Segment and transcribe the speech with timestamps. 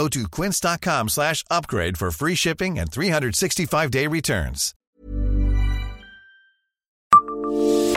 [0.00, 4.72] Go to quince.com slash upgrade for free shipping and 365-day returns.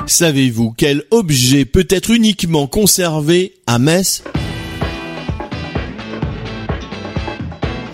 [0.06, 4.22] Savez-vous quel objet peut être uniquement conservé à Metz?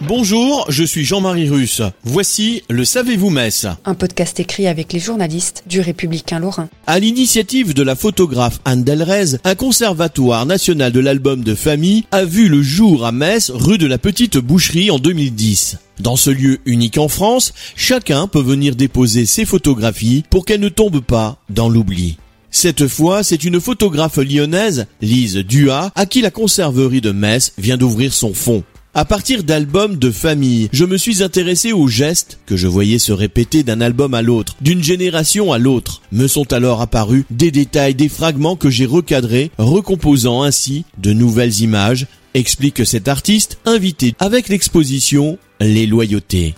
[0.10, 1.84] Bonjour, je suis Jean-Marie Russe.
[2.04, 6.68] Voici le Savez-vous Metz Un podcast écrit avec les journalistes du Républicain Lorrain.
[6.88, 12.26] À l'initiative de la photographe Anne Delrez, un conservatoire national de l'album de famille a
[12.26, 15.78] vu le jour à Metz, rue de la Petite Boucherie en 2010.
[16.00, 20.70] Dans ce lieu unique en France, chacun peut venir déposer ses photographies pour qu'elles ne
[20.70, 22.18] tombent pas dans l'oubli.
[22.50, 27.78] Cette fois, c'est une photographe lyonnaise, Lise Dua, à qui la conserverie de Metz vient
[27.78, 28.64] d'ouvrir son fonds.
[28.96, 33.12] À partir d'albums de famille, je me suis intéressé aux gestes que je voyais se
[33.12, 36.02] répéter d'un album à l'autre, d'une génération à l'autre.
[36.12, 41.62] Me sont alors apparus des détails, des fragments que j'ai recadrés, recomposant ainsi de nouvelles
[41.62, 46.56] images, explique cet artiste invité avec l'exposition Les Loyautés.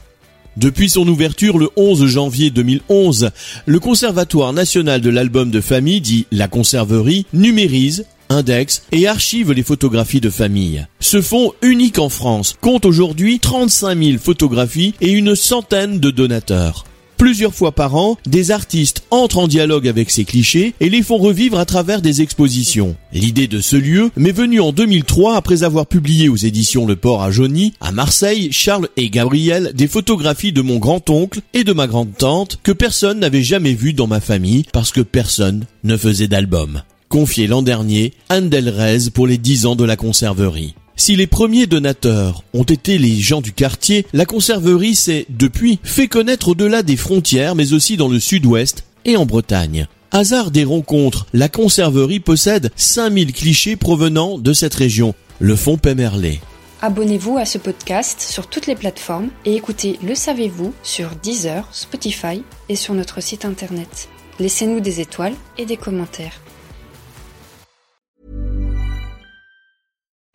[0.56, 3.32] Depuis son ouverture le 11 janvier 2011,
[3.66, 9.64] le Conservatoire national de l'album de famille, dit la Conserverie, numérise indexe et archive les
[9.64, 10.88] photographies de famille.
[11.00, 16.86] Ce fonds unique en France compte aujourd'hui 35 000 photographies et une centaine de donateurs.
[17.22, 21.20] Plusieurs fois par an, des artistes entrent en dialogue avec ces clichés et les font
[21.20, 22.96] revivre à travers des expositions.
[23.14, 27.22] L'idée de ce lieu m'est venue en 2003 après avoir publié aux éditions Le Port
[27.22, 31.86] à Jauny, à Marseille, Charles et Gabriel des photographies de mon grand-oncle et de ma
[31.86, 36.82] grande-tante que personne n'avait jamais vues dans ma famille parce que personne ne faisait d'album
[37.12, 40.75] confié l'an dernier Anne Delrez pour les 10 ans de la conserverie.
[40.96, 46.08] Si les premiers donateurs ont été les gens du quartier, la conserverie s'est, depuis, fait
[46.08, 49.88] connaître au-delà des frontières, mais aussi dans le sud-ouest et en Bretagne.
[50.12, 56.40] Hasard des rencontres, la conserverie possède 5000 clichés provenant de cette région, le fonds Pemerlé.
[56.81, 62.41] Abonnez-vous à ce podcast sur toutes les plateformes et écoutez Le Savez-vous sur Deezer, Spotify
[62.69, 64.07] et sur notre site internet.
[64.40, 66.40] Laissez-nous des étoiles et des commentaires.